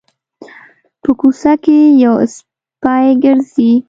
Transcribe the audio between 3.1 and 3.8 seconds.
ګرځي